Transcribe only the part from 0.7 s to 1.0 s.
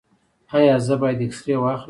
زه